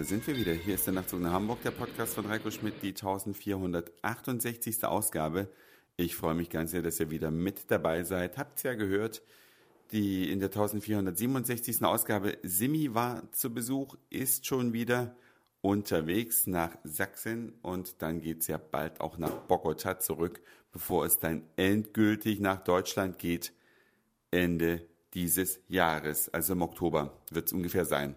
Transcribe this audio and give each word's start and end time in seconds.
da 0.00 0.04
sind 0.04 0.26
wir 0.26 0.34
wieder. 0.34 0.54
Hier 0.54 0.76
ist 0.76 0.86
der 0.86 0.94
Nachtzug 0.94 1.20
nach 1.20 1.32
Hamburg, 1.32 1.62
der 1.62 1.72
Podcast 1.72 2.14
von 2.14 2.24
Reiko 2.24 2.50
Schmidt, 2.50 2.82
die 2.82 2.94
1468. 2.94 4.82
Ausgabe. 4.86 5.50
Ich 5.98 6.16
freue 6.16 6.34
mich 6.34 6.48
ganz 6.48 6.70
sehr, 6.70 6.80
dass 6.80 7.00
ihr 7.00 7.10
wieder 7.10 7.30
mit 7.30 7.70
dabei 7.70 8.02
seid. 8.02 8.38
Habt 8.38 8.64
ihr 8.64 8.70
ja 8.70 8.76
gehört, 8.78 9.20
die 9.92 10.32
in 10.32 10.40
der 10.40 10.48
1467. 10.48 11.84
Ausgabe 11.84 12.38
Simi 12.42 12.94
war 12.94 13.30
zu 13.32 13.52
Besuch, 13.52 13.94
ist 14.08 14.46
schon 14.46 14.72
wieder 14.72 15.14
unterwegs 15.60 16.46
nach 16.46 16.78
Sachsen 16.82 17.52
und 17.60 18.00
dann 18.00 18.22
geht 18.22 18.40
es 18.40 18.46
ja 18.46 18.56
bald 18.56 19.02
auch 19.02 19.18
nach 19.18 19.32
Bogota 19.48 19.98
zurück, 19.98 20.40
bevor 20.72 21.04
es 21.04 21.18
dann 21.18 21.42
endgültig 21.56 22.40
nach 22.40 22.64
Deutschland 22.64 23.18
geht. 23.18 23.52
Ende 24.30 24.80
dieses 25.12 25.60
Jahres, 25.68 26.30
also 26.30 26.54
im 26.54 26.62
Oktober 26.62 27.20
wird 27.30 27.48
es 27.48 27.52
ungefähr 27.52 27.84
sein. 27.84 28.16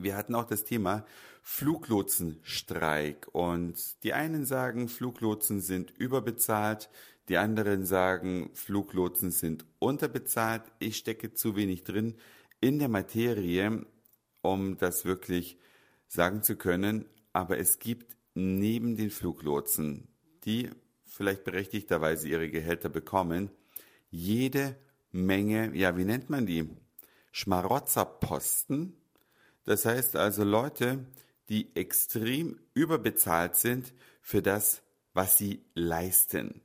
Wir 0.00 0.16
hatten 0.16 0.36
auch 0.36 0.44
das 0.44 0.62
Thema 0.62 1.04
Fluglotsenstreik 1.42 3.26
und 3.32 4.04
die 4.04 4.12
einen 4.12 4.44
sagen, 4.46 4.88
Fluglotsen 4.88 5.60
sind 5.60 5.90
überbezahlt, 5.90 6.88
die 7.28 7.36
anderen 7.36 7.84
sagen, 7.84 8.50
Fluglotsen 8.54 9.32
sind 9.32 9.66
unterbezahlt. 9.80 10.62
Ich 10.78 10.98
stecke 10.98 11.34
zu 11.34 11.56
wenig 11.56 11.82
drin 11.82 12.14
in 12.60 12.78
der 12.78 12.88
Materie, 12.88 13.84
um 14.40 14.78
das 14.78 15.04
wirklich 15.04 15.58
sagen 16.06 16.44
zu 16.44 16.54
können. 16.54 17.04
Aber 17.32 17.58
es 17.58 17.80
gibt 17.80 18.16
neben 18.34 18.96
den 18.96 19.10
Fluglotsen, 19.10 20.06
die 20.44 20.70
vielleicht 21.06 21.42
berechtigterweise 21.42 22.28
ihre 22.28 22.50
Gehälter 22.50 22.88
bekommen, 22.88 23.50
jede 24.10 24.76
Menge, 25.10 25.74
ja, 25.76 25.96
wie 25.96 26.04
nennt 26.04 26.30
man 26.30 26.46
die? 26.46 26.70
Schmarotzerposten, 27.32 28.94
das 29.68 29.84
heißt 29.84 30.16
also 30.16 30.44
Leute, 30.44 31.04
die 31.50 31.76
extrem 31.76 32.58
überbezahlt 32.72 33.54
sind 33.54 33.92
für 34.22 34.40
das, 34.40 34.82
was 35.12 35.36
sie 35.36 35.62
leisten. 35.74 36.62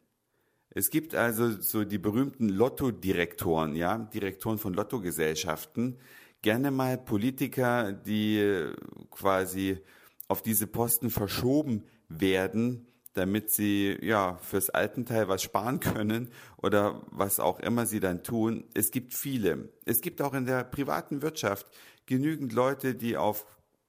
Es 0.70 0.90
gibt 0.90 1.14
also 1.14 1.60
so 1.60 1.84
die 1.84 1.98
berühmten 1.98 2.48
Lotto-Direktoren, 2.48 3.76
ja, 3.76 3.98
Direktoren 3.98 4.58
von 4.58 4.73
Lottogesellschaften, 4.73 6.00
gerne 6.42 6.72
mal 6.72 6.98
Politiker, 6.98 7.92
die 7.92 8.72
quasi 9.12 9.80
auf 10.30 10.42
diese 10.42 10.67
Posten 10.67 11.10
verschoben 11.10 11.84
werden, 12.08 12.88
damit 13.14 13.52
sie 13.52 13.97
ja 14.02 14.38
fürs 14.42 14.69
Altenteil 14.69 15.28
was 15.28 15.44
sparen 15.44 15.80
können 15.80 16.30
oder 16.58 17.02
was 17.11 17.39
auch 17.39 17.59
immer 17.59 17.86
sie 17.86 18.00
dann 18.00 18.23
tun. 18.23 18.66
Es 18.73 18.92
gibt 18.92 19.14
viele. 19.14 19.70
Es 19.86 20.02
gibt 20.02 20.22
auch 20.22 20.33
in 20.33 20.45
der 20.45 20.64
privaten 20.64 21.22
Wirtschaft 21.22 21.67
genügend 22.05 22.53
Leute, 22.53 22.95
die 22.95 23.17
auf 23.17 23.45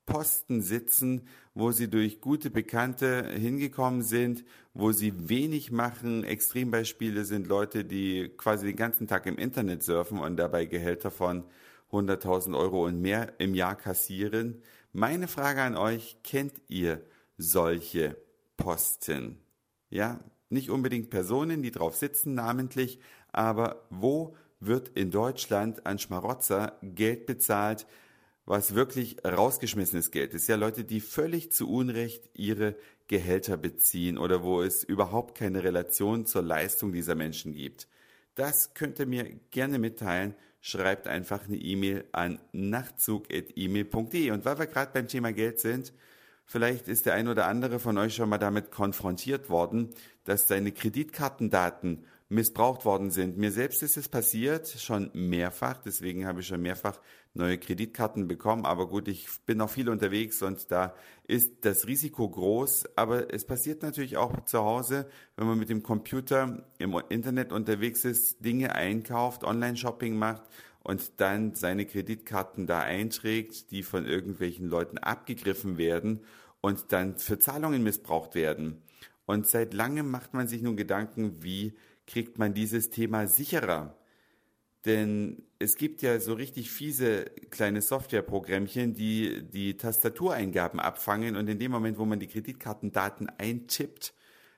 Posten 0.07 0.61
sitzen, 0.61 1.29
wo 1.55 1.73
sie 1.73 1.89
durch 1.89 2.21
gute 2.21 2.51
Bekannte 2.51 3.27
hingekommen 3.29 4.03
sind, 4.03 4.45
wo 4.75 4.93
sie 4.93 5.29
wenig 5.29 5.71
machen. 5.71 6.25
Extrembeispiele 6.25 7.25
sind 7.25 7.47
Leute, 7.47 7.85
die 7.85 8.31
quasi 8.37 8.67
den 8.67 8.77
ganzen 8.77 9.07
Tag 9.07 9.27
im 9.27 9.39
Internet 9.39 9.83
surfen 9.83 10.19
und 10.19 10.37
dabei 10.37 10.67
Gehälter 10.67 11.11
von 11.11 11.45
100.000 11.91 12.59
Euro 12.59 12.85
und 12.85 13.01
mehr 13.01 13.35
im 13.39 13.55
Jahr 13.55 13.77
kassieren. 13.77 14.63
Meine 14.93 15.29
Frage 15.29 15.63
an 15.63 15.77
euch, 15.77 16.19
kennt 16.23 16.55
ihr 16.69 17.01
solche 17.39 18.17
Posten? 18.57 19.39
Ja, 19.91 20.21
nicht 20.49 20.71
unbedingt 20.71 21.11
Personen, 21.11 21.63
die 21.63 21.71
drauf 21.71 21.97
sitzen, 21.97 22.35
namentlich, 22.35 22.99
aber 23.33 23.87
wo 23.91 24.37
wird 24.61 24.89
in 24.89 25.11
Deutschland 25.11 25.87
an 25.87 25.99
Schmarotzer 25.99 26.79
Geld 26.83 27.27
bezahlt, 27.27 27.87
was 28.47 28.75
wirklich 28.75 29.17
rausgeschmissenes 29.25 30.11
Geld 30.11 30.35
ist. 30.35 30.49
Ja, 30.49 30.57
Leute, 30.57 30.85
die 30.85 31.01
völlig 31.01 31.53
zu 31.53 31.71
Unrecht 31.71 32.29
ihre 32.35 32.77
Gehälter 33.07 33.57
beziehen 33.57 34.19
oder 34.19 34.43
wo 34.43 34.63
es 34.63 34.85
überhaupt 34.85 35.37
keine 35.37 35.63
Relation 35.63 36.27
zur 36.27 36.43
Leistung 36.43 36.93
dieser 36.93 37.15
Menschen 37.15 37.55
gibt. 37.55 37.89
Das 38.35 38.75
könnt 38.75 38.99
ihr 38.99 39.07
mir 39.07 39.25
gerne 39.51 39.79
mitteilen. 39.79 40.35
Schreibt 40.61 41.07
einfach 41.07 41.47
eine 41.47 41.57
E-Mail 41.57 42.05
an 42.13 42.41
nachtzug.email.de. 42.53 44.31
Und 44.31 44.45
weil 44.45 44.59
wir 44.59 44.67
gerade 44.67 44.93
beim 44.93 45.09
Thema 45.09 45.33
Geld 45.33 45.61
sind, 45.61 45.93
vielleicht 46.45 46.89
ist 46.89 47.07
der 47.07 47.15
ein 47.15 47.29
oder 47.29 47.47
andere 47.47 47.79
von 47.79 47.99
euch 47.99 48.15
schon 48.15 48.29
mal 48.29 48.39
damit 48.39 48.71
konfrontiert 48.71 49.51
worden, 49.51 49.91
dass 50.25 50.47
seine 50.47 50.73
Kreditkartendaten 50.73 52.05
missbraucht 52.29 52.85
worden 52.85 53.11
sind. 53.11 53.37
Mir 53.37 53.53
selbst 53.53 53.83
ist 53.83 53.97
es 53.97 54.09
passiert, 54.09 54.69
schon 54.69 55.11
mehrfach, 55.13 55.79
deswegen 55.79 56.27
habe 56.27 56.41
ich 56.41 56.47
schon 56.47 56.63
mehrfach 56.63 57.01
neue 57.35 57.59
Kreditkarten 57.59 58.29
bekommen. 58.29 58.65
Aber 58.65 58.89
gut, 58.89 59.09
ich 59.09 59.27
bin 59.47 59.59
noch 59.59 59.71
viel 59.71 59.89
unterwegs 59.89 60.43
und 60.43 60.71
da 60.71 60.95
ist 61.27 61.65
das 61.65 61.87
Risiko 61.87 62.29
groß. 62.29 62.97
Aber 62.97 63.33
es 63.33 63.45
passiert 63.45 63.83
natürlich 63.83 64.17
auch 64.17 64.45
zu 64.45 64.61
Hause, 64.61 65.09
wenn 65.37 65.47
man 65.47 65.59
mit 65.59 65.69
dem 65.69 65.83
Computer 65.83 66.65
im 66.79 67.01
Internet 67.09 67.53
unterwegs 67.53 68.05
ist, 68.05 68.45
Dinge 68.45 68.75
einkauft, 68.75 69.45
Online-Shopping 69.45 70.17
macht 70.17 70.43
und 70.85 71.21
dann 71.21 71.55
seine 71.55 71.87
Kreditkarten 71.87 72.67
da 72.67 72.81
einträgt, 72.81 73.71
die 73.71 73.83
von 73.83 74.07
irgendwelchen 74.07 74.69
Leuten 74.69 74.99
abgegriffen 74.99 75.79
werden 75.79 76.21
und 76.61 76.93
dann 76.93 77.17
für 77.19 77.39
Zahlungen 77.39 77.83
missbraucht 77.83 78.35
werden. 78.35 78.83
Und 79.27 79.47
seit 79.47 79.73
langem 79.73 80.11
macht 80.11 80.35
man 80.35 80.47
sich 80.47 80.63
nun 80.63 80.77
Gedanken, 80.77 81.43
wie 81.43 81.75
kriegt 82.07 82.39
man 82.39 82.53
dieses 82.53 82.91
Thema 82.91 83.27
sicherer. 83.27 83.97
Denn 84.85 85.43
es 85.59 85.77
gibt 85.77 86.03
ja 86.03 86.21
so 86.21 86.35
richtig 86.35 86.71
fiese 86.71 87.25
kleine 87.49 87.81
Softwareprogrammchen, 87.81 88.93
die 88.93 89.43
die 89.43 89.79
Tastatureingaben 89.79 90.79
abfangen 90.79 91.37
und 91.37 91.49
in 91.49 91.59
dem 91.59 91.73
Moment, 91.73 91.97
wo 91.97 92.05
man 92.05 92.21
die 92.21 92.29
Kreditkartendaten 92.29 93.31
eintippt, 93.39 94.13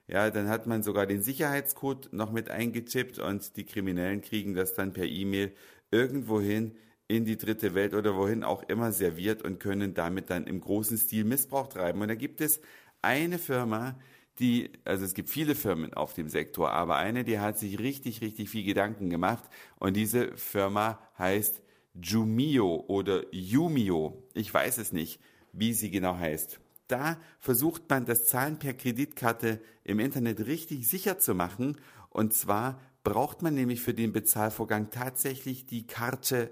ja, 0.09 0.31
dann 0.31 0.48
hat 0.48 0.66
man 0.66 0.84
sogar 0.84 1.06
den 1.06 1.22
Sicherheitscode 1.22 2.12
noch 2.12 2.31
mit 2.31 2.48
eingetippt 2.48 3.19
und 3.19 3.56
die 3.56 3.65
Kriminellen 3.65 4.20
kriegen 4.20 4.54
das 4.54 4.75
dann 4.75 4.92
per 4.92 5.04
E-Mail 5.04 5.53
irgendwohin 5.96 6.76
in 7.08 7.24
die 7.24 7.36
dritte 7.36 7.74
Welt 7.74 7.94
oder 7.94 8.16
wohin 8.16 8.44
auch 8.44 8.62
immer 8.64 8.92
serviert 8.92 9.42
und 9.42 9.60
können 9.60 9.94
damit 9.94 10.30
dann 10.30 10.46
im 10.46 10.60
großen 10.60 10.98
Stil 10.98 11.24
Missbrauch 11.24 11.68
treiben. 11.68 12.02
Und 12.02 12.08
da 12.08 12.14
gibt 12.14 12.40
es 12.40 12.60
eine 13.00 13.38
Firma, 13.38 13.98
die, 14.38 14.70
also 14.84 15.04
es 15.04 15.14
gibt 15.14 15.30
viele 15.30 15.54
Firmen 15.54 15.94
auf 15.94 16.12
dem 16.12 16.28
Sektor, 16.28 16.70
aber 16.70 16.96
eine, 16.96 17.24
die 17.24 17.38
hat 17.38 17.58
sich 17.58 17.78
richtig, 17.78 18.20
richtig 18.20 18.50
viel 18.50 18.64
Gedanken 18.64 19.08
gemacht 19.08 19.44
und 19.78 19.96
diese 19.96 20.36
Firma 20.36 20.98
heißt 21.18 21.62
Jumio 21.94 22.84
oder 22.88 23.24
Jumio. 23.32 24.22
Ich 24.34 24.52
weiß 24.52 24.78
es 24.78 24.92
nicht, 24.92 25.20
wie 25.52 25.72
sie 25.72 25.90
genau 25.90 26.16
heißt. 26.18 26.60
Da 26.88 27.18
versucht 27.40 27.88
man 27.88 28.04
das 28.04 28.26
Zahlen 28.26 28.58
per 28.58 28.74
Kreditkarte 28.74 29.60
im 29.84 30.00
Internet 30.00 30.46
richtig 30.46 30.86
sicher 30.86 31.18
zu 31.18 31.34
machen 31.34 31.78
und 32.10 32.34
zwar 32.34 32.80
braucht 33.06 33.40
man 33.40 33.54
nämlich 33.54 33.82
für 33.82 33.94
den 33.94 34.12
Bezahlvorgang 34.12 34.90
tatsächlich 34.90 35.64
die 35.64 35.86
Karte 35.86 36.50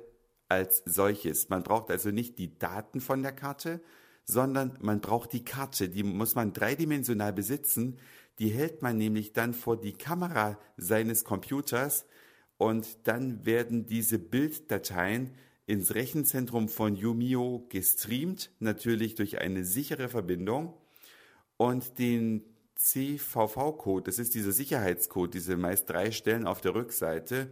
als 0.48 0.84
solches. 0.86 1.48
Man 1.48 1.64
braucht 1.64 1.90
also 1.90 2.12
nicht 2.12 2.38
die 2.38 2.56
Daten 2.60 3.00
von 3.00 3.24
der 3.24 3.32
Karte, 3.32 3.80
sondern 4.24 4.78
man 4.80 5.00
braucht 5.00 5.32
die 5.32 5.44
Karte, 5.44 5.88
die 5.88 6.04
muss 6.04 6.36
man 6.36 6.52
dreidimensional 6.52 7.32
besitzen. 7.32 7.98
Die 8.38 8.50
hält 8.50 8.82
man 8.82 8.96
nämlich 8.96 9.32
dann 9.32 9.52
vor 9.52 9.80
die 9.80 9.94
Kamera 9.94 10.56
seines 10.76 11.24
Computers 11.24 12.06
und 12.56 13.08
dann 13.08 13.44
werden 13.44 13.86
diese 13.86 14.20
Bilddateien 14.20 15.32
ins 15.66 15.96
Rechenzentrum 15.96 16.68
von 16.68 16.94
Yumio 16.94 17.66
gestreamt, 17.68 18.52
natürlich 18.60 19.16
durch 19.16 19.40
eine 19.40 19.64
sichere 19.64 20.08
Verbindung 20.08 20.72
und 21.56 21.98
den 21.98 22.53
CVV-Code, 22.76 24.04
das 24.04 24.18
ist 24.18 24.34
dieser 24.34 24.52
Sicherheitscode, 24.52 25.34
diese 25.34 25.56
meist 25.56 25.88
drei 25.88 26.10
Stellen 26.10 26.46
auf 26.46 26.60
der 26.60 26.74
Rückseite, 26.74 27.50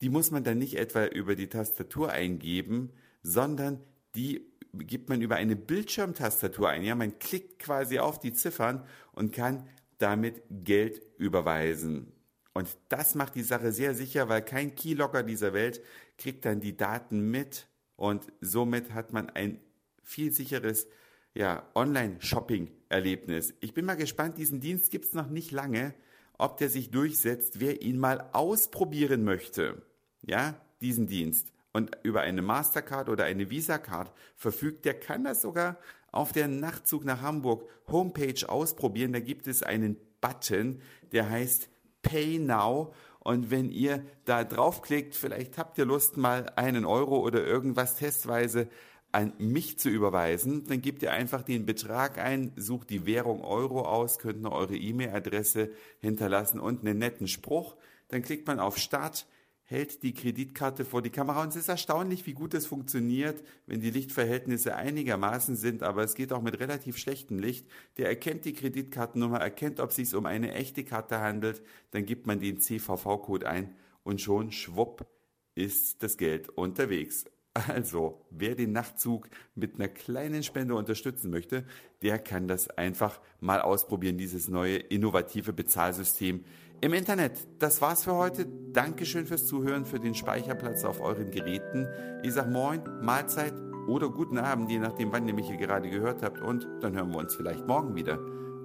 die 0.00 0.08
muss 0.08 0.30
man 0.30 0.44
dann 0.44 0.58
nicht 0.58 0.76
etwa 0.78 1.06
über 1.06 1.34
die 1.34 1.48
Tastatur 1.48 2.10
eingeben, 2.10 2.92
sondern 3.22 3.80
die 4.14 4.46
gibt 4.72 5.08
man 5.08 5.20
über 5.20 5.36
eine 5.36 5.56
Bildschirmtastatur 5.56 6.68
ein. 6.68 6.84
Ja, 6.84 6.94
man 6.94 7.18
klickt 7.18 7.58
quasi 7.58 7.98
auf 7.98 8.20
die 8.20 8.32
Ziffern 8.32 8.86
und 9.12 9.32
kann 9.32 9.68
damit 9.98 10.42
Geld 10.48 11.02
überweisen. 11.18 12.12
Und 12.54 12.68
das 12.88 13.14
macht 13.14 13.34
die 13.34 13.42
Sache 13.42 13.72
sehr 13.72 13.94
sicher, 13.94 14.28
weil 14.28 14.42
kein 14.42 14.74
Keylogger 14.74 15.22
dieser 15.22 15.52
Welt 15.52 15.82
kriegt 16.18 16.44
dann 16.44 16.60
die 16.60 16.76
Daten 16.76 17.30
mit 17.30 17.68
und 17.96 18.24
somit 18.40 18.92
hat 18.92 19.12
man 19.12 19.30
ein 19.30 19.60
viel 20.02 20.32
sicheres 20.32 20.86
ja, 21.34 21.68
Online-Shopping-Erlebnis. 21.74 23.54
Ich 23.60 23.74
bin 23.74 23.84
mal 23.84 23.96
gespannt, 23.96 24.38
diesen 24.38 24.60
Dienst 24.60 24.90
gibt 24.90 25.06
es 25.06 25.14
noch 25.14 25.28
nicht 25.28 25.50
lange, 25.50 25.94
ob 26.38 26.56
der 26.56 26.68
sich 26.70 26.90
durchsetzt, 26.90 27.60
wer 27.60 27.82
ihn 27.82 27.98
mal 27.98 28.28
ausprobieren 28.32 29.24
möchte. 29.24 29.82
Ja, 30.22 30.60
diesen 30.80 31.06
Dienst 31.06 31.52
und 31.72 31.96
über 32.02 32.22
eine 32.22 32.42
Mastercard 32.42 33.08
oder 33.08 33.24
eine 33.24 33.50
Visa-Card 33.50 34.12
verfügt, 34.36 34.84
der 34.84 34.98
kann 34.98 35.24
das 35.24 35.42
sogar 35.42 35.78
auf 36.12 36.32
der 36.32 36.48
Nachtzug 36.48 37.04
nach 37.04 37.22
Hamburg 37.22 37.68
Homepage 37.86 38.48
ausprobieren. 38.48 39.12
Da 39.12 39.20
gibt 39.20 39.46
es 39.46 39.62
einen 39.62 39.96
Button, 40.20 40.80
der 41.12 41.30
heißt 41.30 41.68
Pay 42.02 42.38
Now. 42.38 42.92
Und 43.20 43.50
wenn 43.50 43.70
ihr 43.70 44.04
da 44.24 44.44
draufklickt, 44.44 45.14
vielleicht 45.14 45.58
habt 45.58 45.78
ihr 45.78 45.84
Lust, 45.84 46.16
mal 46.16 46.50
einen 46.56 46.84
Euro 46.84 47.20
oder 47.20 47.44
irgendwas 47.46 47.96
testweise 47.96 48.68
an 49.12 49.32
mich 49.38 49.78
zu 49.78 49.88
überweisen, 49.88 50.64
dann 50.66 50.80
gebt 50.80 51.02
ihr 51.02 51.12
einfach 51.12 51.42
den 51.42 51.66
Betrag 51.66 52.18
ein, 52.18 52.52
sucht 52.56 52.90
die 52.90 53.06
Währung 53.06 53.42
Euro 53.42 53.82
aus, 53.82 54.18
könnt 54.18 54.42
noch 54.42 54.52
eure 54.52 54.76
E-Mail-Adresse 54.76 55.70
hinterlassen 56.00 56.60
und 56.60 56.80
einen 56.80 56.98
netten 56.98 57.26
Spruch. 57.26 57.76
Dann 58.08 58.22
klickt 58.22 58.46
man 58.46 58.60
auf 58.60 58.78
Start, 58.78 59.26
hält 59.64 60.02
die 60.02 60.14
Kreditkarte 60.14 60.84
vor 60.84 61.02
die 61.02 61.10
Kamera 61.10 61.42
und 61.42 61.50
es 61.50 61.56
ist 61.56 61.68
erstaunlich, 61.68 62.26
wie 62.26 62.32
gut 62.34 62.54
es 62.54 62.66
funktioniert, 62.66 63.42
wenn 63.66 63.80
die 63.80 63.90
Lichtverhältnisse 63.90 64.76
einigermaßen 64.76 65.56
sind, 65.56 65.82
aber 65.82 66.02
es 66.02 66.14
geht 66.14 66.32
auch 66.32 66.42
mit 66.42 66.58
relativ 66.58 66.96
schlechtem 66.96 67.38
Licht. 67.38 67.66
Der 67.96 68.08
erkennt 68.08 68.44
die 68.44 68.52
Kreditkartennummer, 68.52 69.38
erkennt, 69.38 69.80
ob 69.80 69.90
es 69.90 69.96
sich 69.96 70.14
um 70.14 70.26
eine 70.26 70.52
echte 70.54 70.84
Karte 70.84 71.20
handelt, 71.20 71.62
dann 71.92 72.04
gibt 72.04 72.26
man 72.26 72.40
den 72.40 72.60
CVV-Code 72.60 73.48
ein 73.48 73.74
und 74.02 74.20
schon 74.20 74.52
schwupp 74.52 75.06
ist 75.54 76.02
das 76.02 76.16
Geld 76.16 76.48
unterwegs. 76.48 77.24
Also, 77.52 78.24
wer 78.30 78.54
den 78.54 78.72
Nachtzug 78.72 79.28
mit 79.56 79.74
einer 79.74 79.88
kleinen 79.88 80.44
Spende 80.44 80.76
unterstützen 80.76 81.30
möchte, 81.30 81.64
der 82.00 82.18
kann 82.20 82.46
das 82.46 82.68
einfach 82.68 83.20
mal 83.40 83.60
ausprobieren, 83.60 84.18
dieses 84.18 84.48
neue 84.48 84.76
innovative 84.76 85.52
Bezahlsystem 85.52 86.44
im 86.80 86.94
Internet. 86.94 87.32
Das 87.58 87.82
war's 87.82 88.04
für 88.04 88.14
heute. 88.14 88.46
Dankeschön 88.72 89.26
fürs 89.26 89.46
Zuhören, 89.46 89.84
für 89.84 89.98
den 89.98 90.14
Speicherplatz 90.14 90.84
auf 90.84 91.00
euren 91.00 91.30
Geräten. 91.30 91.88
Ich 92.22 92.32
sag 92.32 92.50
Moin, 92.50 92.82
Mahlzeit 93.02 93.54
oder 93.88 94.08
guten 94.08 94.38
Abend, 94.38 94.70
je 94.70 94.78
nachdem, 94.78 95.10
wann 95.12 95.26
ihr 95.26 95.34
mich 95.34 95.48
hier 95.48 95.56
gerade 95.56 95.90
gehört 95.90 96.22
habt. 96.22 96.40
Und 96.40 96.68
dann 96.80 96.94
hören 96.94 97.10
wir 97.10 97.18
uns 97.18 97.34
vielleicht 97.34 97.66
morgen 97.66 97.96
wieder. 97.96 98.18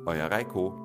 Euer 0.06 0.30
Reiko. 0.30 0.85